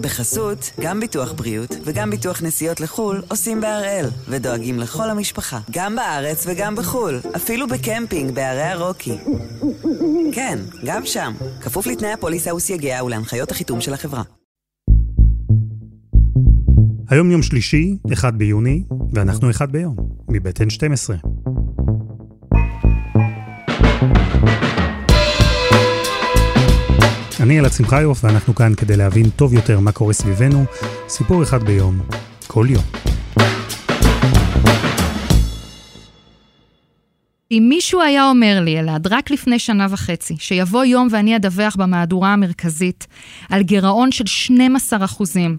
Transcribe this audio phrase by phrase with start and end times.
[0.00, 6.44] בחסות, גם ביטוח בריאות וגם ביטוח נסיעות לחו"ל עושים בהראל, ודואגים לכל המשפחה, גם בארץ
[6.46, 9.16] וגם בחו"ל, אפילו בקמפינג בערי הרוקי.
[10.32, 14.22] כן, גם שם, כפוף לתנאי הפוליסה וסייגיה ולהנחיות החיתום של החברה.
[17.08, 19.96] היום יום שלישי, 1 ביוני, ואנחנו אחד ביום,
[20.28, 21.39] מבית N12.
[27.42, 30.64] אני אלעד שמחיוף, ואנחנו כאן כדי להבין טוב יותר מה קורה סביבנו,
[31.08, 32.00] סיפור אחד ביום,
[32.46, 32.82] כל יום.
[37.50, 42.32] אם מישהו היה אומר לי, אלעד, רק לפני שנה וחצי, שיבוא יום ואני אדווח במהדורה
[42.32, 43.06] המרכזית
[43.50, 45.56] על גירעון של 12 אחוזים,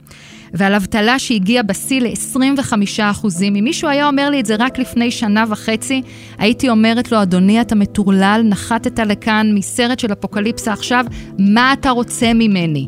[0.54, 5.12] ועל אבטלה שהגיעה בשיא ל-25 אחוזים, אם מישהו היה אומר לי את זה רק לפני
[5.12, 6.02] שנה וחצי,
[6.38, 11.06] הייתי אומרת לו, אדוני, אתה מטורלל, נחתת לכאן מסרט של אפוקליפסה עכשיו,
[11.40, 12.88] מה אתה רוצה ממני?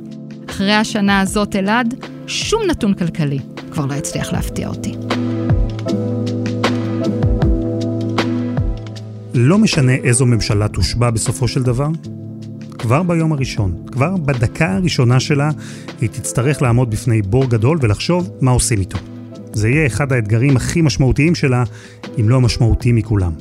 [0.49, 1.95] אחרי השנה הזאת, אלעד,
[2.27, 3.39] שום נתון כלכלי
[3.71, 4.93] כבר לא הצליח להפתיע אותי.
[9.33, 11.87] לא משנה איזו ממשלה תושבע בסופו של דבר,
[12.83, 15.49] כבר ביום הראשון, כבר בדקה הראשונה שלה,
[16.01, 18.97] היא תצטרך לעמוד בפני בור גדול ולחשוב מה עושים איתו.
[19.53, 21.63] זה יהיה אחד האתגרים הכי משמעותיים שלה,
[22.19, 23.31] אם לא המשמעותי מכולם.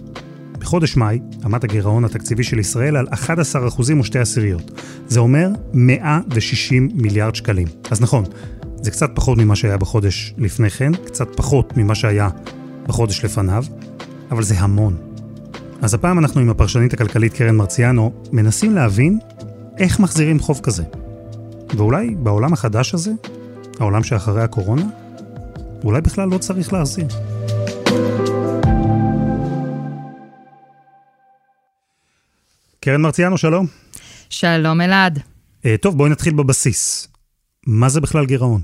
[0.59, 4.81] בחודש מאי עמד הגירעון התקציבי של ישראל על 11 אחוזים ושתי עשיריות.
[5.09, 7.69] זה אומר 160 מיליארד שקלים.
[7.91, 8.25] אז נכון,
[8.83, 12.29] זה קצת פחות ממה שהיה בחודש לפני כן, קצת פחות ממה שהיה
[12.87, 13.65] בחודש לפניו,
[14.31, 14.97] אבל זה המון.
[15.83, 19.19] אז הפעם אנחנו עם הפרשנית הכלכלית קרן מרציאנו מנסים להבין
[19.79, 20.83] איך מחזירים חוב כזה.
[21.77, 23.13] ואולי בעולם החדש הזה,
[23.81, 24.83] העולם שאחרי הקורונה,
[25.85, 27.07] אולי בכלל לא צריך להחזיר.
[32.81, 33.67] קרן מרציאנו, שלום.
[34.31, 35.19] שלום אלעד.
[35.19, 37.09] אה, טוב, בואי נתחיל בבסיס.
[37.67, 38.61] מה זה בכלל גירעון?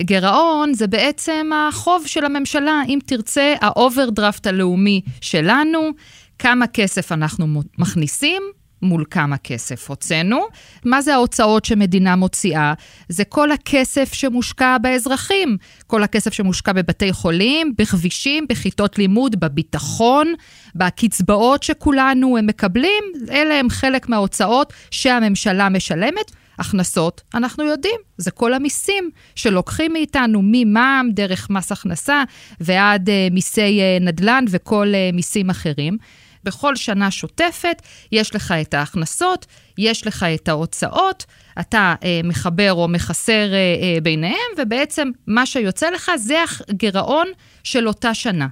[0.00, 5.90] גירעון זה בעצם החוב של הממשלה, אם תרצה, האוברדרפט הלאומי שלנו,
[6.38, 8.42] כמה כסף אנחנו מכניסים,
[8.82, 10.40] מול כמה כסף הוצאנו.
[10.84, 12.74] מה זה ההוצאות שמדינה מוציאה?
[13.08, 15.56] זה כל הכסף שמושקע באזרחים,
[15.86, 20.34] כל הכסף שמושקע בבתי חולים, בכבישים, בכיתות לימוד, בביטחון,
[20.74, 26.32] בקצבאות שכולנו מקבלים, אלה הם חלק מההוצאות שהממשלה משלמת.
[26.58, 32.22] הכנסות, אנחנו יודעים, זה כל המיסים שלוקחים מאיתנו ממע"מ, דרך מס הכנסה,
[32.60, 35.96] ועד uh, מיסי uh, נדל"ן וכל uh, מיסים אחרים.
[36.44, 37.82] בכל שנה שוטפת
[38.12, 39.46] יש לך את ההכנסות,
[39.78, 41.24] יש לך את ההוצאות,
[41.60, 47.28] אתה אה, מחבר או מחסר אה, אה, ביניהם, ובעצם מה שיוצא לך זה הגירעון
[47.64, 48.46] של אותה שנה.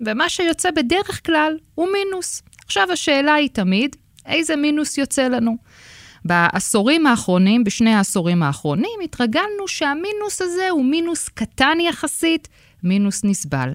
[0.00, 2.42] ומה שיוצא בדרך כלל הוא מינוס.
[2.66, 5.56] עכשיו השאלה היא תמיד, איזה מינוס יוצא לנו?
[6.24, 12.48] בעשורים האחרונים, בשני העשורים האחרונים, התרגלנו שהמינוס הזה הוא מינוס קטן יחסית,
[12.82, 13.70] מינוס נסבל.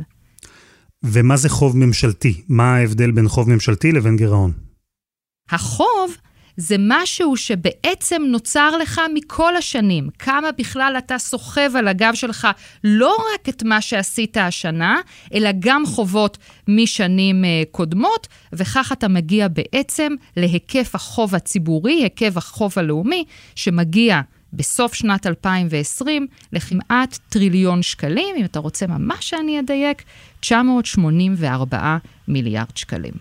[1.04, 2.42] ומה זה חוב ממשלתי?
[2.50, 4.52] מה ההבדל בין חוב ממשלתי לבין גירעון?
[5.50, 6.18] החוב
[6.58, 10.10] זה משהו שבעצם נוצר לך מכל השנים.
[10.20, 12.48] כמה בכלל אתה סוחב על הגב שלך
[12.84, 15.02] לא רק את מה שעשית השנה,
[15.34, 22.74] אלא גם חובות משנים uh, קודמות, וכך אתה מגיע בעצם להיקף החוב הציבורי, היקף החוב
[22.76, 23.26] הלאומי,
[23.56, 24.22] שמגיע
[24.54, 30.04] בסוף שנת 2020 לכמעט טריליון שקלים, אם אתה רוצה ממש שאני אדייק,
[30.40, 31.98] 984
[32.28, 33.14] מיליארד שקלים.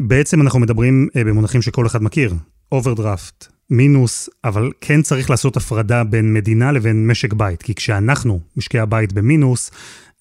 [0.00, 2.34] בעצם אנחנו מדברים אה, במונחים שכל אחד מכיר,
[2.72, 8.78] אוברדרפט, מינוס, אבל כן צריך לעשות הפרדה בין מדינה לבין משק בית, כי כשאנחנו, משקי
[8.78, 9.70] הבית במינוס,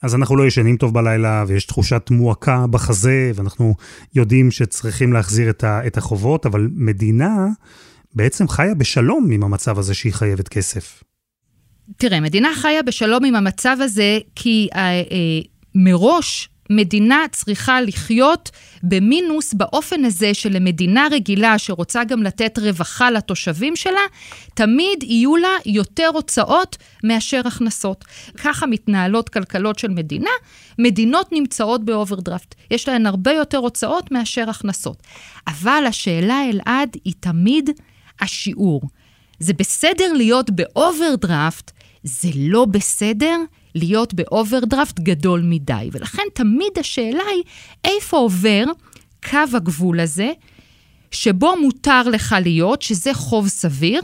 [0.04, 3.76] אז אנחנו לא ישנים טוב בלילה, ויש תחושת מועקה בחזה, ואנחנו
[4.16, 7.48] יודעים שצריכים להחזיר את החובות, אבל מדינה
[8.18, 11.04] בעצם חיה בשלום עם המצב הזה שהיא חייבת כסף.
[11.98, 15.04] תראה, מדינה חיה בשלום עם המצב הזה כי אה, אה,
[15.76, 18.50] מראש מדינה צריכה לחיות
[18.84, 24.00] במינוס באופן הזה שלמדינה רגילה שרוצה גם לתת רווחה לתושבים שלה,
[24.54, 28.06] תמיד יהיו לה יותר הוצאות מאשר הכנסות.
[28.38, 30.30] ככה מתנהלות כלכלות של מדינה,
[30.80, 32.56] מדינות נמצאות באוברדרפט.
[32.72, 35.04] יש להן הרבה יותר הוצאות מאשר הכנסות.
[35.48, 37.70] אבל השאלה, אלעד, היא תמיד
[38.22, 38.82] השיעור.
[39.40, 41.72] זה בסדר להיות באוברדרפט,
[42.04, 43.38] זה לא בסדר
[43.76, 45.90] להיות באוברדרפט גדול מדי.
[45.92, 47.44] ולכן תמיד השאלה היא,
[47.86, 48.64] איפה עובר
[49.30, 50.32] קו הגבול הזה,
[51.12, 54.02] שבו מותר לך להיות, שזה חוב סביר,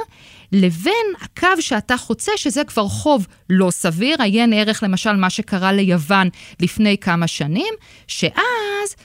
[0.52, 6.30] לבין הקו שאתה חוצה, שזה כבר חוב לא סביר, עיין ערך למשל מה שקרה ליוון
[6.60, 7.74] לפני כמה שנים,
[8.08, 8.96] שאז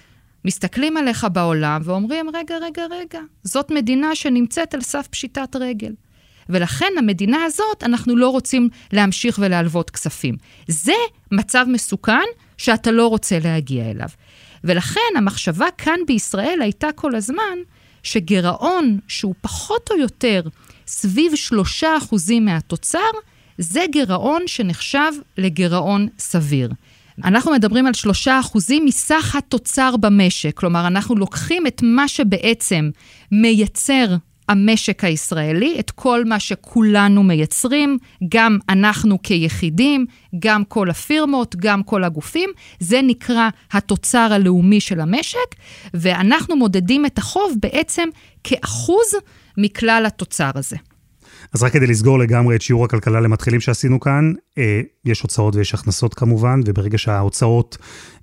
[0.49, 5.93] מסתכלים עליך בעולם ואומרים, רגע, רגע, רגע, זאת מדינה שנמצאת על סף פשיטת רגל.
[6.49, 10.37] ולכן המדינה הזאת, אנחנו לא רוצים להמשיך ולהלוות כספים.
[10.69, 10.93] זה
[11.33, 12.27] מצב מסוכן
[12.59, 14.09] שאתה לא רוצה להגיע אליו.
[14.65, 17.59] ולכן המחשבה כאן בישראל הייתה כל הזמן
[18.03, 20.43] שגירעון שהוא פחות או יותר
[20.87, 21.33] סביב
[21.81, 21.85] 3%
[22.41, 23.11] מהתוצר,
[23.59, 26.71] זה גירעון שנחשב לגירעון סביר.
[27.25, 27.93] אנחנו מדברים על
[28.27, 28.31] 3%
[28.85, 32.91] מסך התוצר במשק, כלומר, אנחנו לוקחים את מה שבעצם
[33.33, 34.17] מייצר
[34.49, 37.99] המשק הישראלי, את כל מה שכולנו מייצרים,
[38.29, 40.07] גם אנחנו כיחידים,
[40.39, 42.51] גם כל הפירמות, גם כל הגופים,
[42.81, 45.55] זה נקרא התוצר הלאומי של המשק,
[45.95, 48.09] ואנחנו מודדים את החוב בעצם
[48.45, 49.15] כאחוז
[49.57, 50.77] מכלל התוצר הזה.
[51.53, 55.75] אז רק כדי לסגור לגמרי את שיעור הכלכלה למתחילים שעשינו כאן, אה, יש הוצאות ויש
[55.75, 57.79] הכנסות כמובן, וברגע שההוצאות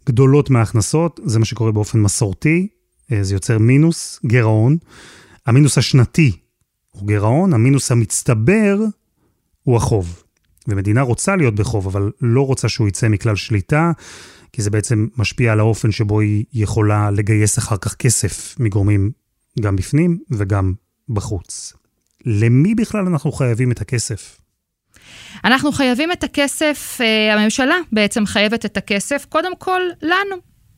[0.06, 2.68] גדולות מההכנסות, זה מה שקורה באופן מסורתי,
[3.12, 4.78] אה, זה יוצר מינוס, גירעון.
[5.46, 6.32] המינוס השנתי
[6.92, 8.78] הוא גירעון, המינוס המצטבר
[9.64, 10.24] הוא החוב.
[10.68, 13.92] ומדינה רוצה להיות בחוב, אבל לא רוצה שהוא יצא מכלל שליטה,
[14.54, 19.12] כי זה בעצם משפיע על האופן שבו היא יכולה לגייס אחר כך כסף מגורמים
[19.60, 20.74] גם בפנים וגם
[21.10, 21.74] בחוץ.
[22.25, 24.38] למי בכלל אנחנו חייבים את הכסף?
[25.44, 30.36] אנחנו חייבים את הכסף, אה, הממשלה בעצם חייבת את הכסף, קודם כל לנו.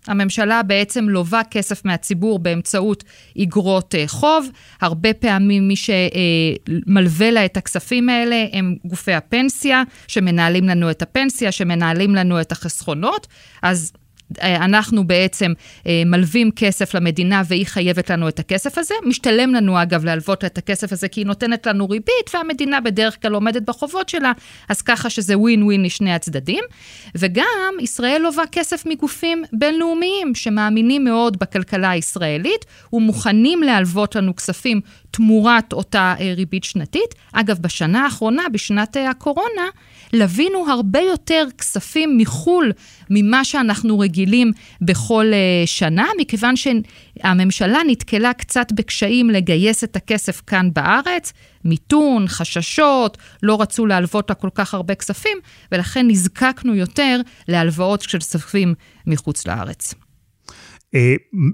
[0.07, 3.03] הממשלה בעצם לובה כסף מהציבור באמצעות
[3.41, 4.49] אגרות אה, חוב.
[4.81, 11.51] הרבה פעמים מי שמלווה לה את הכספים האלה הם גופי הפנסיה, שמנהלים לנו את הפנסיה,
[11.51, 13.27] שמנהלים לנו את החסכונות.
[13.63, 14.06] אז אה,
[14.41, 15.53] אנחנו בעצם
[15.87, 18.95] אה, מלווים כסף למדינה והיא חייבת לנו את הכסף הזה.
[19.05, 23.33] משתלם לנו אגב להלוות את הכסף הזה כי היא נותנת לנו ריבית והמדינה בדרך כלל
[23.33, 24.31] עומדת בחובות שלה,
[24.69, 26.63] אז ככה שזה ווין ווין לשני הצדדים.
[27.15, 34.81] וגם ישראל לובה כסף מגופים בינלאומיים שמאמינים מאוד בכלכלה הישראלית ומוכנים להלוות לנו כספים
[35.11, 37.15] תמורת אותה אה, ריבית שנתית.
[37.33, 39.67] אגב, בשנה האחרונה, בשנת הקורונה,
[40.13, 42.71] לווינו הרבה יותר כספים מחו"ל
[43.09, 44.51] ממה שאנחנו רגילים
[44.81, 51.33] בכל uh, שנה, מכיוון שהממשלה נתקלה קצת בקשיים לגייס את הכסף כאן בארץ,
[51.65, 55.37] מיתון, חששות, לא רצו להלוות לה כל כך הרבה כספים,
[55.71, 58.73] ולכן נזקקנו יותר להלוואות של כספים
[59.07, 59.93] מחוץ לארץ.
[59.93, 60.97] Uh,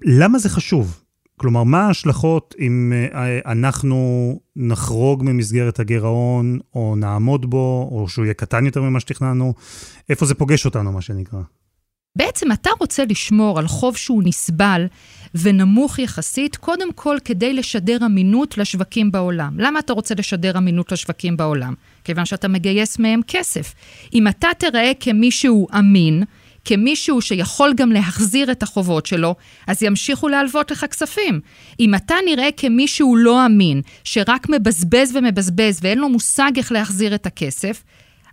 [0.06, 1.03] למה זה חשוב?
[1.38, 8.34] כלומר, מה ההשלכות אם אה, אנחנו נחרוג ממסגרת הגירעון, או נעמוד בו, או שהוא יהיה
[8.34, 9.54] קטן יותר ממה שתכננו?
[10.10, 11.40] איפה זה פוגש אותנו, מה שנקרא?
[12.18, 14.86] בעצם אתה רוצה לשמור על חוב שהוא נסבל
[15.36, 19.60] ונמוך יחסית, קודם כל כדי לשדר אמינות לשווקים בעולם.
[19.60, 21.74] למה אתה רוצה לשדר אמינות לשווקים בעולם?
[22.04, 23.74] כיוון שאתה מגייס מהם כסף.
[24.14, 26.24] אם אתה תראה כמישהו אמין,
[26.66, 29.36] כמישהו שיכול גם להחזיר את החובות שלו,
[29.68, 31.40] אז ימשיכו להלוות לך כספים.
[31.80, 37.26] אם אתה נראה כמישהו לא אמין, שרק מבזבז ומבזבז ואין לו מושג איך להחזיר את
[37.26, 37.84] הכסף,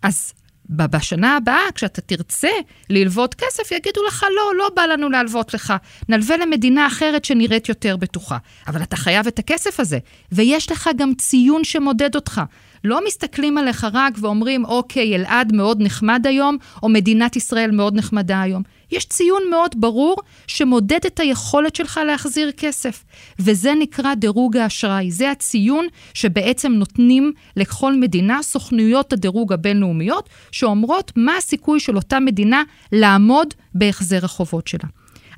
[0.02, 0.32] אז
[0.70, 2.48] בשנה הבאה, כשאתה תרצה
[2.90, 5.74] ללוות כסף, יגידו לך, לא, לא בא לנו להלוות לך.
[6.08, 8.38] נלווה למדינה אחרת שנראית יותר בטוחה.
[8.66, 9.98] אבל אתה חייב את הכסף הזה,
[10.32, 12.40] ויש לך גם ציון שמודד אותך.
[12.84, 18.40] לא מסתכלים עליך רק ואומרים, אוקיי, אלעד מאוד נחמד היום, או מדינת ישראל מאוד נחמדה
[18.40, 18.62] היום.
[18.92, 20.16] יש ציון מאוד ברור
[20.46, 23.04] שמודד את היכולת שלך להחזיר כסף,
[23.38, 25.10] וזה נקרא דירוג האשראי.
[25.10, 32.62] זה הציון שבעצם נותנים לכל מדינה סוכנויות הדירוג הבינלאומיות, שאומרות מה הסיכוי של אותה מדינה
[32.92, 34.88] לעמוד בהחזר החובות שלה.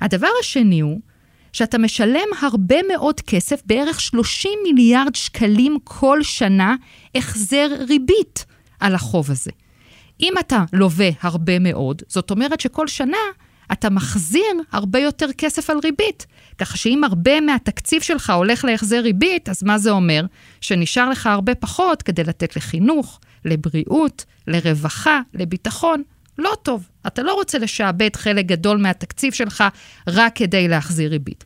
[0.01, 0.99] הדבר השני הוא,
[1.53, 6.75] שאתה משלם הרבה מאוד כסף, בערך 30 מיליארד שקלים כל שנה,
[7.15, 8.45] החזר ריבית
[8.79, 9.51] על החוב הזה.
[10.21, 13.17] אם אתה לווה הרבה מאוד, זאת אומרת שכל שנה
[13.71, 16.25] אתה מחזיר הרבה יותר כסף על ריבית.
[16.57, 20.25] ככה שאם הרבה מהתקציב שלך הולך להחזר ריבית, אז מה זה אומר?
[20.61, 26.03] שנשאר לך הרבה פחות כדי לתת לחינוך, לבריאות, לרווחה, לביטחון.
[26.37, 26.87] לא טוב.
[27.07, 29.63] אתה לא רוצה לשעבד חלק גדול מהתקציב שלך
[30.07, 31.45] רק כדי להחזיר ריבית.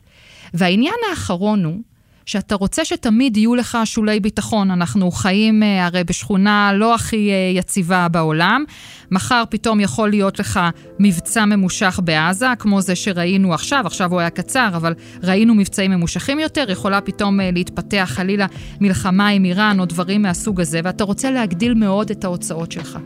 [0.54, 1.80] והעניין האחרון הוא
[2.28, 4.70] שאתה רוצה שתמיד יהיו לך שולי ביטחון.
[4.70, 8.64] אנחנו חיים אה, הרי בשכונה לא הכי אה, יציבה בעולם.
[9.10, 10.60] מחר פתאום יכול להיות לך
[10.98, 16.38] מבצע ממושך בעזה, כמו זה שראינו עכשיו, עכשיו הוא היה קצר, אבל ראינו מבצעים ממושכים
[16.38, 18.46] יותר, יכולה פתאום אה, להתפתח חלילה
[18.80, 22.98] מלחמה עם איראן או דברים מהסוג הזה, ואתה רוצה להגדיל מאוד את ההוצאות שלך.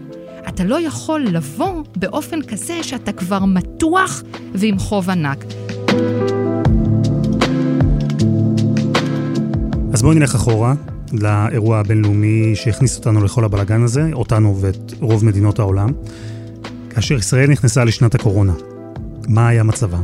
[0.48, 4.22] אתה לא יכול לבוא באופן כזה שאתה כבר מתוח
[4.54, 5.44] ועם חוב ענק.
[9.92, 10.74] אז בואי נלך אחורה
[11.12, 15.88] לאירוע הבינלאומי שהכניס אותנו לכל הבלגן הזה, אותנו ואת רוב מדינות העולם.
[16.90, 18.52] כאשר ישראל נכנסה לשנת הקורונה,
[19.28, 19.98] מה היה מצבה?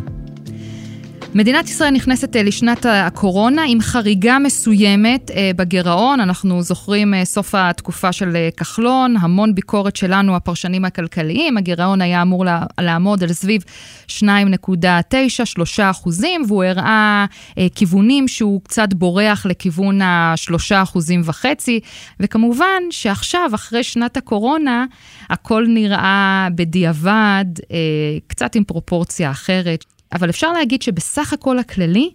[1.34, 6.20] מדינת ישראל נכנסת אה, לשנת הקורונה עם חריגה מסוימת אה, בגירעון.
[6.20, 11.56] אנחנו זוכרים אה, סוף התקופה של כחלון, המון ביקורת שלנו, הפרשנים הכלכליים.
[11.56, 12.44] הגירעון היה אמור
[12.80, 13.62] לעמוד על סביב
[14.08, 14.24] 2.9,
[15.44, 17.26] 3 אחוזים, והוא הראה
[17.74, 21.80] כיוונים שהוא קצת בורח לכיוון ה-3 אחוזים וחצי.
[22.20, 24.84] וכמובן שעכשיו, אחרי שנת הקורונה,
[25.30, 27.44] הכל נראה בדיעבד,
[28.26, 29.84] קצת עם פרופורציה אחרת.
[30.12, 32.10] אבל אפשר להגיד שבסך הכל הכללי,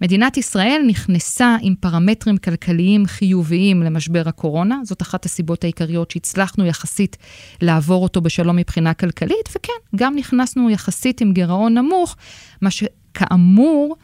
[0.00, 4.80] מדינת ישראל נכנסה עם פרמטרים כלכליים חיוביים למשבר הקורונה.
[4.84, 7.16] זאת אחת הסיבות העיקריות שהצלחנו יחסית
[7.60, 12.16] לעבור אותו בשלום מבחינה כלכלית, וכן, גם נכנסנו יחסית עם גירעון נמוך,
[12.62, 13.96] מה שכאמור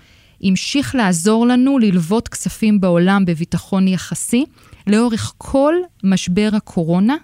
[0.43, 4.45] המשיך לעזור לנו ללוות כספים בעולם בביטחון יחסי.
[4.87, 7.17] לאורך כל משבר הקורונה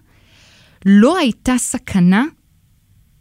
[0.87, 2.25] לא הייתה סכנה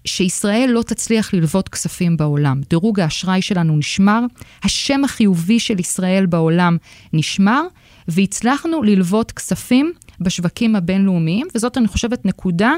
[0.06, 2.62] שישראל לא תצליח ללוות כספים בעולם.
[2.70, 4.20] דירוג האשראי שלנו נשמר,
[4.64, 6.78] השם החיובי של ישראל בעולם
[7.14, 7.62] נשמר,
[8.08, 12.74] והצלחנו ללוות כספים בשווקים הבינלאומיים, וזאת, אני חושבת, נקודה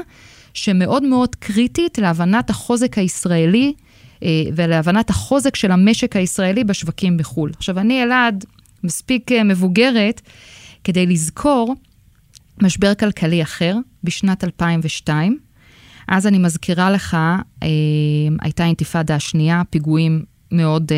[0.54, 3.72] שמאוד מאוד קריטית להבנת החוזק הישראלי
[4.22, 7.52] אה, ולהבנת החוזק של המשק הישראלי בשווקים בחו"ל.
[7.56, 8.44] עכשיו, אני אלעד
[8.84, 10.20] מספיק אה, מבוגרת
[10.84, 11.74] כדי לזכור
[12.62, 15.38] משבר כלכלי אחר בשנת 2002,
[16.08, 17.14] אז אני מזכירה לך,
[17.62, 17.68] אה,
[18.40, 20.96] הייתה אינתיפאדה השנייה, פיגועים מאוד אה,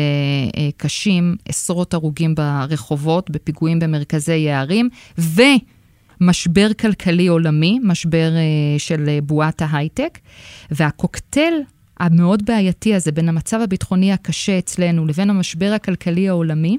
[0.61, 9.19] אה, קשים, עשרות הרוגים ברחובות, בפיגועים במרכזי יערים, ומשבר כלכלי עולמי, משבר אה, של אה,
[9.23, 10.19] בועת ההייטק,
[10.71, 11.53] והקוקטייל
[11.99, 16.77] המאוד בעייתי הזה בין המצב הביטחוני הקשה אצלנו לבין המשבר הכלכלי העולמי,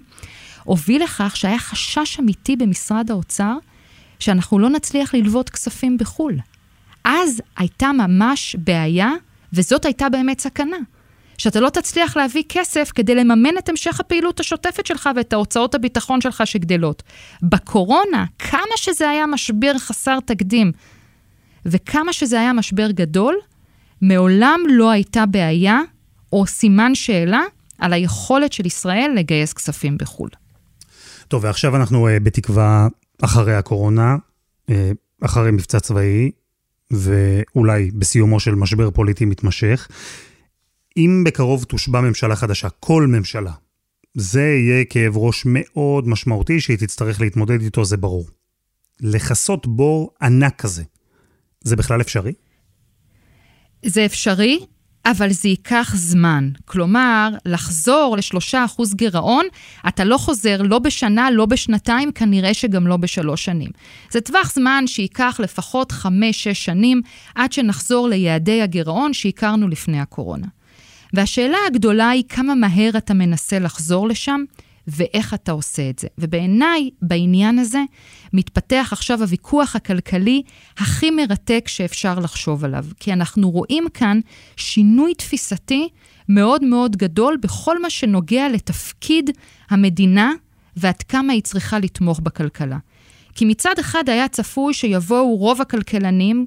[0.65, 3.57] הוביל לכך שהיה חשש אמיתי במשרד האוצר
[4.19, 6.39] שאנחנו לא נצליח ללוות כספים בחו"ל.
[7.05, 9.11] אז הייתה ממש בעיה,
[9.53, 10.77] וזאת הייתה באמת סכנה.
[11.39, 16.21] שאתה לא תצליח להביא כסף כדי לממן את המשך הפעילות השוטפת שלך ואת ההוצאות הביטחון
[16.21, 17.03] שלך שגדלות.
[17.43, 20.73] בקורונה, כמה שזה היה משבר חסר תקדים
[21.67, 23.37] וכמה שזה היה משבר גדול,
[24.03, 25.81] מעולם לא הייתה בעיה
[26.33, 27.43] או סימן שאלה
[27.79, 30.31] על היכולת של ישראל לגייס כספים בחו"ל.
[31.29, 32.89] טוב, ועכשיו אנחנו uh, בתקווה
[33.23, 34.17] אחרי הקורונה,
[34.71, 34.73] uh,
[35.25, 36.31] אחרי מבצע צבאי,
[36.91, 39.89] ואולי בסיומו של משבר פוליטי מתמשך.
[40.97, 43.53] אם בקרוב תושבע ממשלה חדשה, כל ממשלה,
[44.15, 48.29] זה יהיה כאב ראש מאוד משמעותי שהיא תצטרך להתמודד איתו, זה ברור.
[49.01, 50.83] לכסות בור ענק כזה,
[51.61, 52.33] זה בכלל אפשרי?
[53.85, 54.67] זה אפשרי,
[55.07, 56.51] אבל זה ייקח זמן.
[56.65, 59.45] כלומר, לחזור לשלושה אחוז גירעון,
[59.89, 63.71] אתה לא חוזר לא בשנה, לא בשנתיים, כנראה שגם לא בשלוש שנים.
[64.11, 67.03] זה טווח זמן שייקח לפחות חמש-שש שנים
[67.35, 70.47] עד שנחזור ליעדי הגירעון שהכרנו לפני הקורונה.
[71.13, 74.45] והשאלה הגדולה היא כמה מהר אתה מנסה לחזור לשם,
[74.87, 76.09] ואיך אתה עושה את זה.
[76.19, 77.81] ובעיניי, בעניין הזה,
[78.33, 80.43] מתפתח עכשיו הוויכוח הכלכלי
[80.79, 82.85] הכי מרתק שאפשר לחשוב עליו.
[83.01, 84.21] כי אנחנו רואים כאן
[84.57, 85.89] שינוי תפיסתי
[86.29, 89.31] מאוד מאוד גדול בכל מה שנוגע לתפקיד
[89.71, 90.33] המדינה
[90.77, 92.79] ועד כמה היא צריכה לתמוך בכלכלה.
[93.35, 96.47] כי מצד אחד היה צפוי שיבואו רוב הכלכלנים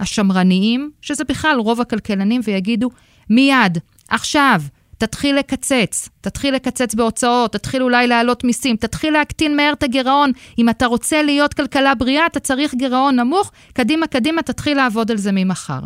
[0.00, 2.90] השמרניים, שזה בכלל רוב הכלכלנים, ויגידו,
[3.30, 3.78] מיד,
[4.08, 4.62] עכשיו,
[4.98, 10.32] תתחיל לקצץ, תתחיל לקצץ בהוצאות, תתחיל אולי להעלות מיסים, תתחיל להקטין מהר את הגירעון.
[10.58, 15.16] אם אתה רוצה להיות כלכלה בריאה, אתה צריך גירעון נמוך, קדימה, קדימה, תתחיל לעבוד על
[15.16, 15.80] זה ממחר.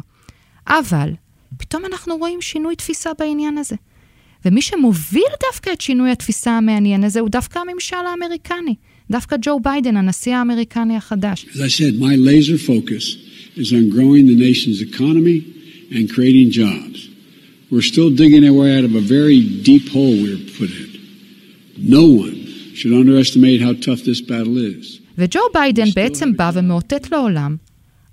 [0.67, 1.11] אבל
[1.57, 3.77] פתאום אנחנו רואים שינוי תפיסה בעניין הזה.
[4.45, 8.75] ומי שמוביל דווקא את שינוי התפיסה המעניין הזה הוא דווקא הממשל האמריקני,
[9.11, 11.47] דווקא ג'ו ביידן, הנשיא האמריקני החדש.
[11.53, 13.17] As I said, my laser focus
[13.57, 13.91] is on
[15.93, 17.10] and creating jobs.
[17.73, 20.91] We're still digging our way out of a very deep hole we were put in.
[21.99, 22.37] No one
[22.75, 25.01] should underestimate how tough this battle is.
[25.19, 27.57] וג'ו ביידן בעצם בא ומאותת לעולם,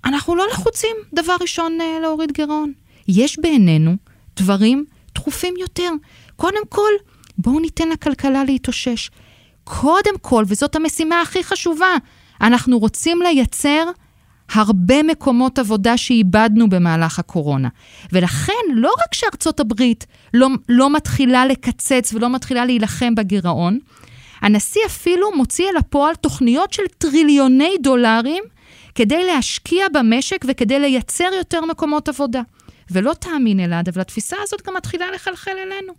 [0.04, 2.72] אנחנו לא לחוצים, דבר ראשון, אה, להוריד גירעון.
[3.08, 3.96] יש בעינינו
[4.36, 4.84] דברים
[5.14, 5.90] דחופים יותר.
[6.36, 6.90] קודם כל,
[7.38, 9.10] בואו ניתן לכלכלה להתאושש.
[9.64, 11.96] קודם כל, וזאת המשימה הכי חשובה,
[12.40, 13.84] אנחנו רוצים לייצר
[14.52, 17.68] הרבה מקומות עבודה שאיבדנו במהלך הקורונה.
[18.12, 23.78] ולכן, לא רק שארצות הברית לא, לא מתחילה לקצץ ולא מתחילה להילחם בגירעון,
[24.40, 28.44] הנשיא אפילו מוציא אל הפועל תוכניות של טריליוני דולרים
[28.94, 32.42] כדי להשקיע במשק וכדי לייצר יותר מקומות עבודה.
[32.90, 35.92] ולא תאמין, אלעד, אבל התפיסה הזאת גם מתחילה לחלחל אלינו.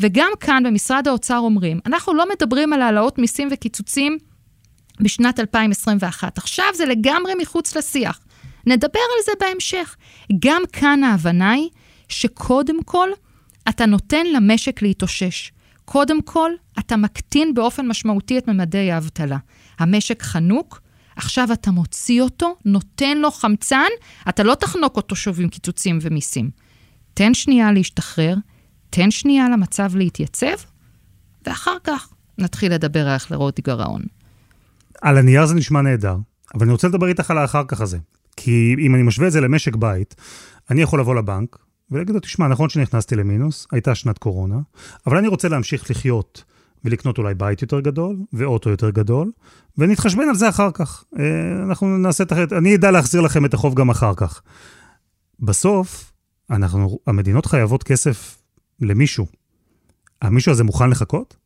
[0.00, 4.18] וגם כאן במשרד האוצר אומרים, אנחנו לא מדברים על העלאות מיסים וקיצוצים
[5.00, 6.38] בשנת 2021.
[6.38, 8.20] עכשיו זה לגמרי מחוץ לשיח.
[8.66, 9.96] נדבר על זה בהמשך.
[10.40, 11.68] גם כאן ההבנה היא
[12.08, 13.08] שקודם כל
[13.68, 15.52] אתה נותן למשק להתאושש.
[15.84, 19.38] קודם כל, אתה מקטין באופן משמעותי את ממדי האבטלה.
[19.78, 20.80] המשק חנוק,
[21.16, 23.88] עכשיו אתה מוציא אותו, נותן לו חמצן,
[24.28, 26.50] אתה לא תחנוק אותו שוב עם קיצוצים ומיסים.
[27.14, 28.34] תן שנייה להשתחרר,
[28.90, 30.56] תן שנייה למצב להתייצב,
[31.46, 34.02] ואחר כך נתחיל לדבר על איך לראות גירעון.
[35.02, 36.16] על הנייר זה נשמע נהדר,
[36.54, 37.98] אבל אני רוצה לדבר איתך על האחר כך הזה.
[38.36, 40.14] כי אם אני משווה את זה למשק בית,
[40.70, 41.56] אני יכול לבוא לבנק
[41.90, 44.58] ולהגיד לו, תשמע, נכון שנכנסתי למינוס, הייתה שנת קורונה,
[45.06, 46.44] אבל אני רוצה להמשיך לחיות
[46.84, 49.30] ולקנות אולי בית יותר גדול ואוטו יותר גדול,
[49.78, 51.04] ונתחשבן על זה אחר כך.
[51.18, 51.24] אה,
[51.68, 54.42] אנחנו נעשה את אחרת, אני אדע להחזיר לכם את החוב גם אחר כך.
[55.40, 56.12] בסוף,
[56.50, 58.38] אנחנו, המדינות חייבות כסף
[58.80, 59.26] למישהו.
[60.22, 61.36] המישהו הזה מוכן לחכות?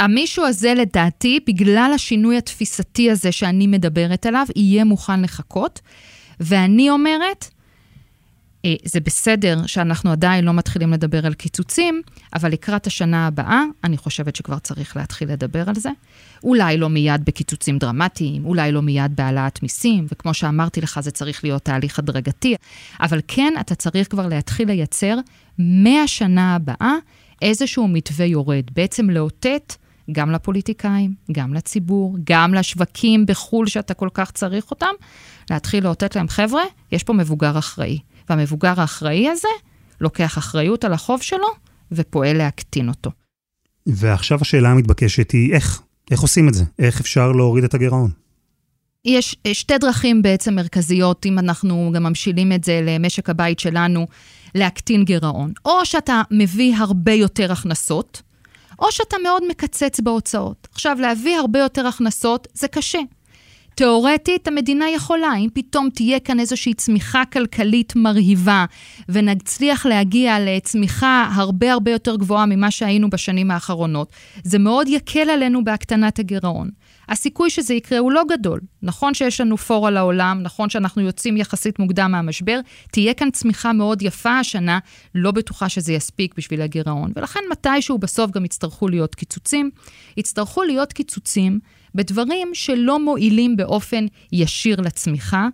[0.00, 5.80] המישהו הזה, לדעתי, בגלל השינוי התפיסתי הזה שאני מדברת עליו, יהיה מוכן לחכות.
[6.40, 7.48] ואני אומרת,
[8.64, 12.02] אה, זה בסדר שאנחנו עדיין לא מתחילים לדבר על קיצוצים,
[12.34, 15.90] אבל לקראת השנה הבאה, אני חושבת שכבר צריך להתחיל לדבר על זה.
[16.44, 21.44] אולי לא מיד בקיצוצים דרמטיים, אולי לא מיד בהעלאת מיסים, וכמו שאמרתי לך, זה צריך
[21.44, 22.54] להיות תהליך הדרגתי,
[23.00, 25.16] אבל כן, אתה צריך כבר להתחיל לייצר
[25.58, 26.94] מהשנה הבאה
[27.42, 29.74] איזשהו מתווה יורד, בעצם לאותת
[30.12, 34.94] גם לפוליטיקאים, גם לציבור, גם לשווקים בחו"ל שאתה כל כך צריך אותם,
[35.50, 36.62] להתחיל לאותת להם, חבר'ה,
[36.92, 37.98] יש פה מבוגר אחראי.
[38.30, 39.48] והמבוגר האחראי הזה
[40.00, 41.48] לוקח אחריות על החוב שלו
[41.92, 43.10] ופועל להקטין אותו.
[43.86, 45.82] ועכשיו השאלה המתבקשת היא איך?
[46.10, 46.64] איך עושים את זה?
[46.78, 48.10] איך אפשר להוריד את הגירעון?
[49.04, 54.06] יש שתי דרכים בעצם מרכזיות, אם אנחנו גם ממשילים את זה למשק הבית שלנו,
[54.54, 55.52] להקטין גירעון.
[55.64, 58.22] או שאתה מביא הרבה יותר הכנסות,
[58.78, 60.68] או שאתה מאוד מקצץ בהוצאות.
[60.72, 62.98] עכשיו, להביא הרבה יותר הכנסות זה קשה.
[63.78, 68.64] תאורטית, המדינה יכולה, אם פתאום תהיה כאן איזושהי צמיחה כלכלית מרהיבה,
[69.08, 74.12] ונצליח להגיע לצמיחה הרבה הרבה יותר גבוהה ממה שהיינו בשנים האחרונות,
[74.44, 76.70] זה מאוד יקל עלינו בהקטנת הגירעון.
[77.08, 78.60] הסיכוי שזה יקרה הוא לא גדול.
[78.82, 82.60] נכון שיש לנו פור על העולם, נכון שאנחנו יוצאים יחסית מוקדם מהמשבר,
[82.92, 84.78] תהיה כאן צמיחה מאוד יפה השנה,
[85.14, 87.12] לא בטוחה שזה יספיק בשביל הגירעון.
[87.16, 89.70] ולכן מתישהו בסוף גם יצטרכו להיות קיצוצים.
[90.16, 91.58] יצטרכו להיות קיצוצים
[91.94, 95.48] בדברים שלא מועילים באופן ישיר לצמיחה.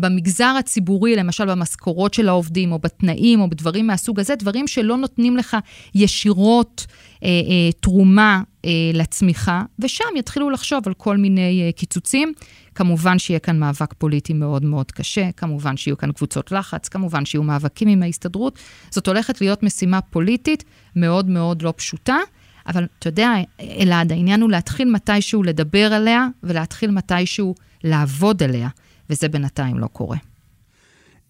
[0.00, 5.36] במגזר הציבורי, למשל במשכורות של העובדים, או בתנאים, או בדברים מהסוג הזה, דברים שלא נותנים
[5.36, 5.56] לך
[5.94, 6.86] ישירות
[7.22, 12.32] אה, אה, תרומה אה, לצמיחה, ושם יתחילו לחשוב על כל מיני אה, קיצוצים.
[12.74, 17.42] כמובן שיהיה כאן מאבק פוליטי מאוד מאוד קשה, כמובן שיהיו כאן קבוצות לחץ, כמובן שיהיו
[17.42, 18.58] מאבקים עם ההסתדרות.
[18.90, 20.64] זאת הולכת להיות משימה פוליטית
[20.96, 22.16] מאוד מאוד לא פשוטה.
[22.66, 28.68] אבל אתה יודע, אלעד, העניין הוא להתחיל מתישהו לדבר עליה ולהתחיל מתישהו לעבוד עליה,
[29.10, 30.16] וזה בינתיים לא קורה.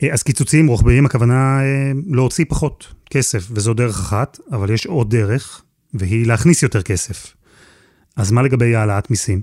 [0.03, 5.11] אה, אז קיצוצים רוחביים, הכוונה אה, להוציא פחות כסף, וזו דרך אחת, אבל יש עוד
[5.11, 5.63] דרך,
[5.95, 7.35] והיא להכניס יותר כסף.
[8.17, 9.43] אז מה לגבי העלאת מיסים?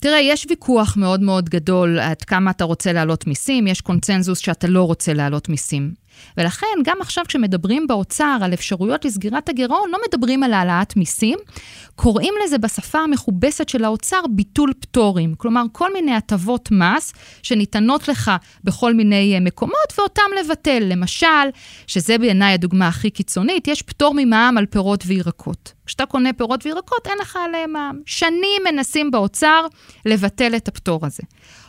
[0.00, 4.66] תראה, יש ויכוח מאוד מאוד גדול עד כמה אתה רוצה להעלות מיסים, יש קונצנזוס שאתה
[4.66, 5.94] לא רוצה להעלות מיסים.
[6.36, 11.38] ולכן, גם עכשיו כשמדברים באוצר על אפשרויות לסגירת הגירעון, לא מדברים על העלאת מיסים,
[11.96, 15.34] קוראים לזה בשפה המכובסת של האוצר ביטול פטורים.
[15.34, 18.30] כלומר, כל מיני הטבות מס שניתנות לך
[18.64, 20.80] בכל מיני אה, מקומות, ואותם לבטל.
[20.80, 21.26] למשל,
[21.86, 25.72] שזה בעיניי הדוגמה הכי קיצונית, יש פטור ממע"מ על פירות וירקות.
[25.86, 28.00] כשאתה קונה פירות וירקות, אין לך עליהם מע"מ.
[28.06, 29.66] שנים מנסים באוצר
[30.06, 31.22] לבטל את הפטור הזה.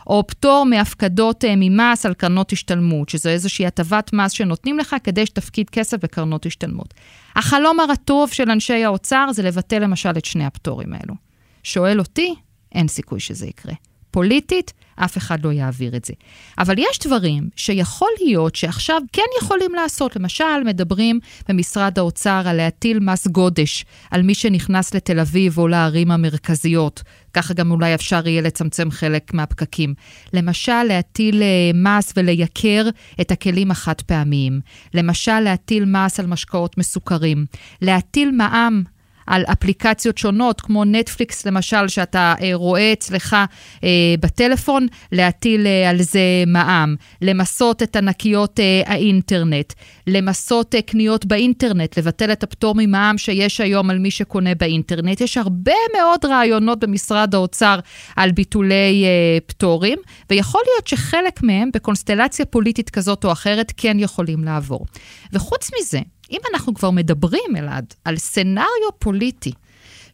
[0.06, 5.26] או פטור מהפקדות אה, ממס על קרנות השתלמות, שזו איזושהי הטבת מס שנותנים לך כדי
[5.26, 6.94] שתפקיד כסף בקרנות השתלמות.
[7.36, 11.14] החלום הרטוב של אנשי האוצר זה לבטל למשל את שני הפטורים האלו.
[11.62, 12.34] שואל אותי,
[12.72, 13.74] אין סיכוי שזה יקרה.
[14.10, 16.12] פוליטית, אף אחד לא יעביר את זה.
[16.58, 20.16] אבל יש דברים שיכול להיות שעכשיו כן יכולים לעשות.
[20.16, 26.10] למשל, מדברים במשרד האוצר על להטיל מס גודש על מי שנכנס לתל אביב או לערים
[26.10, 27.02] המרכזיות.
[27.32, 29.94] ככה גם אולי אפשר יהיה לצמצם חלק מהפקקים.
[30.32, 32.88] למשל, להטיל אה, מס ולייקר
[33.20, 34.60] את הכלים החד פעמיים.
[34.94, 37.46] למשל, להטיל מס על משקאות מסוכרים.
[37.82, 38.95] להטיל מע"מ
[39.26, 43.36] על אפליקציות שונות, כמו נטפליקס למשל, שאתה אה, רואה אצלך
[43.84, 43.88] אה,
[44.20, 49.72] בטלפון, להטיל אה, על זה מע"מ, למסות את ענקיות האינטרנט,
[50.06, 55.20] למסות קניות באינטרנט, לבטל את הפטור ממע"מ שיש היום על מי שקונה באינטרנט.
[55.20, 57.78] יש הרבה מאוד רעיונות במשרד האוצר
[58.16, 59.04] על ביטולי
[59.46, 59.98] פטורים,
[60.30, 64.86] ויכול להיות שחלק מהם, בקונסטלציה פוליטית כזאת או אחרת, כן יכולים לעבור.
[65.32, 69.52] וחוץ מזה, אם אנחנו כבר מדברים, אלעד, על סנאריו פוליטי,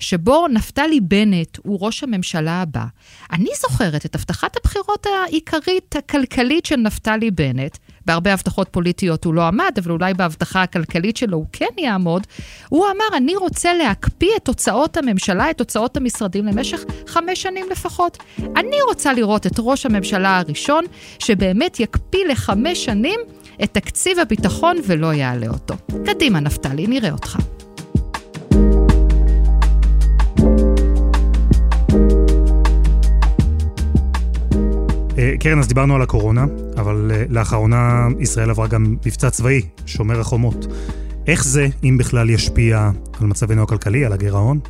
[0.02, 2.84] שבו נפתלי בנט הוא ראש הממשלה הבא,
[3.32, 9.42] אני זוכרת את הבטחת הבחירות העיקרית הכלכלית של נפתלי בנט בהרבה הבטחות פוליטיות הוא לא
[9.42, 12.26] עמד, אבל אולי בהבטחה הכלכלית שלו הוא כן יעמוד,
[12.68, 18.18] הוא אמר, אני רוצה להקפיא את הוצאות הממשלה, את הוצאות המשרדים למשך חמש שנים לפחות.
[18.56, 20.84] אני רוצה לראות את ראש הממשלה הראשון,
[21.18, 23.20] שבאמת יקפיא לחמש שנים
[23.64, 25.74] את תקציב הביטחון ולא יעלה אותו.
[26.04, 27.38] קדימה, נפתלי, נראה אותך.
[35.18, 36.44] אה, קרן, אז דיברנו על הקורונה,
[36.76, 40.66] אבל אה, לאחרונה ישראל עברה גם מבצע צבאי, שומר החומות.
[41.26, 44.60] איך זה, אם בכלל, ישפיע על מצבנו הכלכלי, על הגירעון?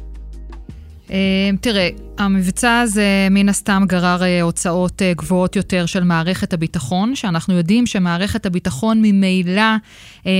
[1.10, 7.14] אה, תראה, המבצע הזה מן הסתם גרר אה, הוצאות אה, גבוהות יותר של מערכת הביטחון,
[7.14, 9.62] שאנחנו יודעים שמערכת הביטחון ממילא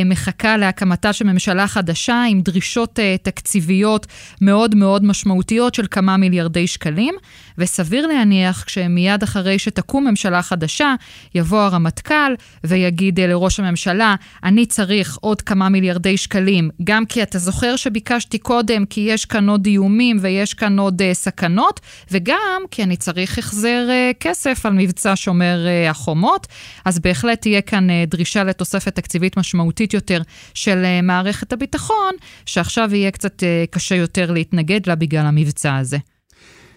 [0.07, 4.07] מחכה להקמתה של ממשלה חדשה עם דרישות תקציביות
[4.41, 7.15] מאוד מאוד משמעותיות של כמה מיליארדי שקלים,
[7.59, 10.95] וסביר להניח שמיד אחרי שתקום ממשלה חדשה,
[11.35, 17.77] יבוא הרמטכ"ל ויגיד לראש הממשלה, אני צריך עוד כמה מיליארדי שקלים, גם כי אתה זוכר
[17.77, 21.72] שביקשתי קודם, כי יש כאן עוד איומים ויש כאן עוד סכנות,
[22.11, 23.89] וגם כי אני צריך החזר
[24.21, 26.47] כסף על מבצע שומר החומות,
[26.85, 30.23] אז בהחלט תהיה כאן דרישה לתוספת תקציבית משמעותית יותר
[30.55, 32.15] של מערכת הביטחון,
[32.47, 35.99] שעכשיו יהיה קצת קשה יותר להתנגד לה בגלל המבצע הזה.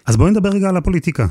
[0.05, 1.27] אז בואי נדבר רגע על הפוליטיקה.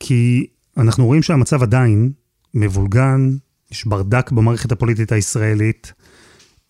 [0.00, 2.12] כי אנחנו רואים שהמצב עדיין
[2.54, 3.30] מבולגן,
[3.70, 5.92] יש ברדק במערכת הפוליטית הישראלית.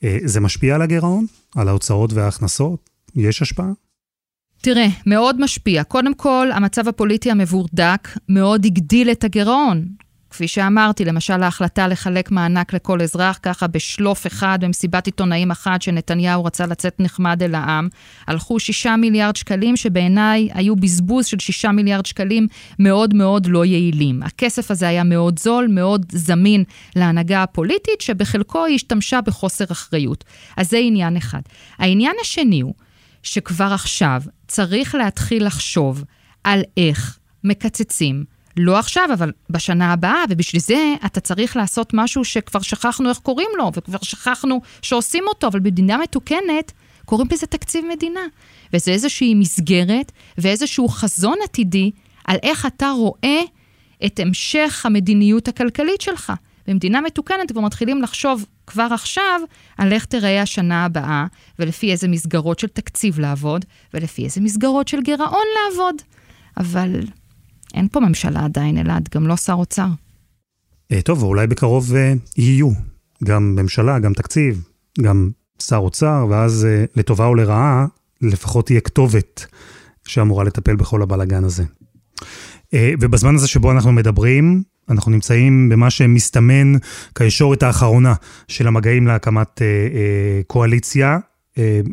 [0.04, 1.26] אה, זה משפיע על הגירעון?
[1.56, 2.90] על ההוצאות וההכנסות?
[3.14, 3.70] יש השפעה?
[4.64, 5.84] תראה, מאוד משפיע.
[5.84, 9.84] קודם כל, המצב הפוליטי המבורדק מאוד הגדיל את הגירעון.
[10.30, 16.44] כפי שאמרתי, למשל ההחלטה לחלק מענק לכל אזרח, ככה בשלוף אחד, במסיבת עיתונאים אחת, שנתניהו
[16.44, 17.88] רצה לצאת נחמד אל העם,
[18.26, 22.46] הלכו שישה מיליארד שקלים, שבעיניי היו בזבוז של שישה מיליארד שקלים
[22.78, 24.22] מאוד מאוד לא יעילים.
[24.22, 26.64] הכסף הזה היה מאוד זול, מאוד זמין
[26.96, 30.24] להנהגה הפוליטית, שבחלקו היא השתמשה בחוסר אחריות.
[30.56, 31.42] אז זה עניין אחד.
[31.78, 32.74] העניין השני הוא,
[33.22, 36.04] שכבר עכשיו צריך להתחיל לחשוב
[36.44, 38.24] על איך מקצצים
[38.56, 43.48] לא עכשיו, אבל בשנה הבאה, ובשביל זה אתה צריך לעשות משהו שכבר שכחנו איך קוראים
[43.58, 46.72] לו, וכבר שכחנו שעושים אותו, אבל במדינה מתוקנת
[47.04, 48.20] קוראים לזה תקציב מדינה.
[48.72, 51.90] וזה איזושהי מסגרת ואיזשהו חזון עתידי
[52.24, 53.40] על איך אתה רואה
[54.06, 56.32] את המשך המדיניות הכלכלית שלך.
[56.66, 59.40] במדינה מתוקנת כבר מתחילים לחשוב כבר עכשיו
[59.78, 61.26] על איך תראה השנה הבאה,
[61.58, 65.94] ולפי איזה מסגרות של תקציב לעבוד, ולפי איזה מסגרות של גירעון לעבוד.
[66.56, 67.00] אבל
[67.74, 69.88] אין פה ממשלה עדיין, אלעד, גם לא שר אוצר.
[70.92, 72.70] אה, טוב, ואולי בקרוב אה, יהיו
[73.24, 74.64] גם ממשלה, גם תקציב,
[75.00, 75.30] גם
[75.62, 77.86] שר אוצר, ואז אה, לטובה או לרעה,
[78.20, 79.46] לפחות תהיה כתובת
[80.06, 81.64] שאמורה לטפל בכל הבלגן הזה.
[83.00, 86.72] ובזמן הזה שבו אנחנו מדברים, אנחנו נמצאים במה שמסתמן
[87.14, 88.14] כישורת האחרונה
[88.48, 89.62] של המגעים להקמת
[90.46, 91.18] קואליציה.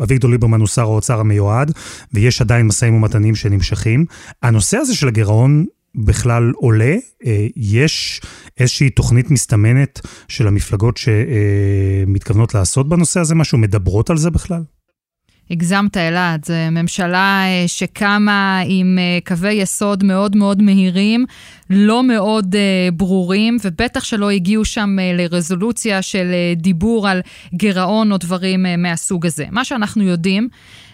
[0.04, 1.72] אביגדור ליברמן הוא שר האוצר המיועד,
[2.14, 4.06] ויש עדיין משאים ומתנים שנמשכים.
[4.44, 6.96] הנושא הזה של הגירעון בכלל עולה?
[7.26, 8.22] אה, יש
[8.60, 13.58] איזושהי תוכנית מסתמנת של המפלגות שמתכוונות לעשות בנושא הזה משהו?
[13.58, 14.62] מדברות על זה בכלל?
[15.52, 16.46] הגזמת, אלעד.
[16.46, 21.26] זו ממשלה אה, שקמה עם אה, קווי יסוד מאוד מאוד מהירים,
[21.70, 22.56] לא מאוד
[22.94, 27.22] ברורים, ובטח שלא הגיעו שם לרזולוציה של דיבור על
[27.54, 29.46] גירעון או דברים מהסוג הזה.
[29.52, 30.50] מה שאנחנו יודעים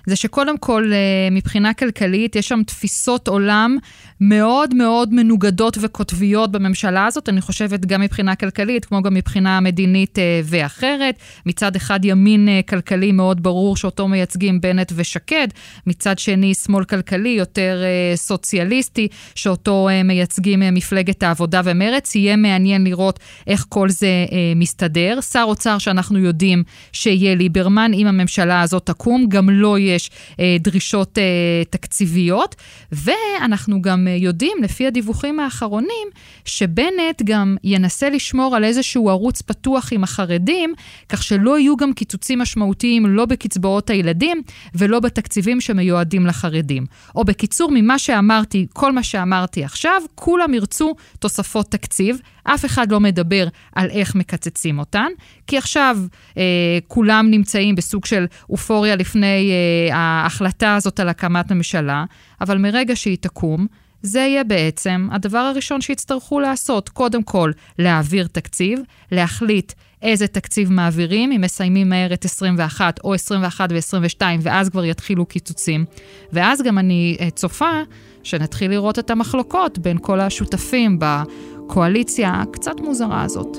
[0.06, 0.98] זה שקודם כל, אה,
[1.32, 3.78] מבחינה כלכלית, יש שם תפיסות עולם
[4.22, 10.20] מאוד מאוד מנוגדות וקוטביות בממשלה הזאת, אני חושבת גם מבחינה כלכלית, כמו גם מבחינה מדינית
[10.20, 11.16] אה, ואחרת.
[11.46, 15.48] מצד אחד, ימין אה, כלכלי מאוד ברור שאותו מייצגים בנט ושקד,
[15.88, 17.84] מצד שני, שמאל כלכלי יותר
[18.16, 22.16] סוציאליסטי, שאותו מייצגים מפלגת העבודה ומרץ.
[22.16, 24.08] יהיה מעניין לראות איך כל זה
[24.56, 25.22] מסתדר.
[25.22, 30.58] שר אוצר שאנחנו יודעים שיהיה ליברמן, אם הממשלה הזאת תקום, גם לא יהיה יש אה,
[30.60, 31.24] דרישות אה,
[31.70, 32.56] תקציביות,
[32.92, 36.08] ואנחנו גם אה, יודעים, לפי הדיווחים האחרונים,
[36.46, 40.74] שבנט גם ינסה לשמור על איזשהו ערוץ פתוח עם החרדים,
[41.10, 44.42] כך שלא יהיו גם קיצוצים משמעותיים לא בקצבאות הילדים
[44.76, 46.86] ולא בתקציבים שמיועדים לחרדים.
[47.16, 52.20] או בקיצור, ממה שאמרתי, כל מה שאמרתי עכשיו, כולם ירצו תוספות תקציב.
[52.44, 55.08] אף אחד לא מדבר על איך מקצצים אותן,
[55.48, 55.98] כי עכשיו
[56.38, 56.44] אה,
[56.88, 62.06] כולם נמצאים בסוג של אופוריה לפני אה, ההחלטה הזאת על הקמת ממשלה,
[62.42, 63.68] אבל מרגע שהיא תקום,
[64.02, 66.90] זה יהיה בעצם הדבר הראשון שיצטרכו לעשות.
[66.90, 68.80] קודם כל, להעביר תקציב,
[69.12, 75.26] להחליט איזה תקציב מעבירים, אם מסיימים מהר את 21 או 21 ו-22, ואז כבר יתחילו
[75.26, 75.86] קיצוצים.
[76.34, 77.82] ואז גם אני אה, צופה
[78.24, 83.58] שנתחיל לראות את המחלוקות בין כל השותפים בקואליציה הקצת מוזרה הזאת.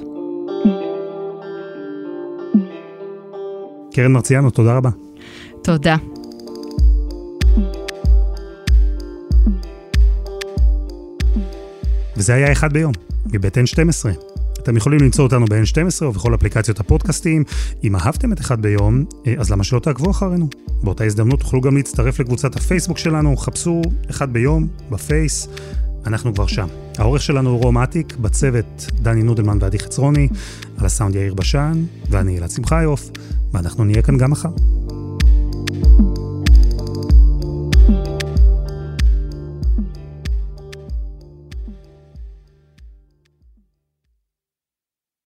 [3.93, 4.91] קרן מרציאנו, תודה רבה.
[5.63, 5.97] תודה.
[12.27, 12.93] וזה היה אחד ביום,
[13.27, 14.07] מבית N12.
[14.63, 17.45] אתם יכולים למצוא אותנו ב-N12 ובכל אפליקציות הפודקאסטים.
[17.85, 20.49] אם אהבתם את אחד ביום, אה, אז למה שלא תעקבו אחרינו?
[20.83, 25.49] באותה הזדמנות תוכלו גם להצטרף לקבוצת הפייסבוק שלנו, חפשו אחד ביום בפייס,
[26.07, 26.67] אנחנו כבר שם.
[26.99, 30.29] העורך שלנו הוא רום אטיק, בצוות דני נודלמן ועדי חצרוני,
[30.79, 33.11] על הסאונד יאיר בשן, ואני אלעד שמחיוף,
[33.53, 34.51] ואנחנו נהיה כאן גם מחר.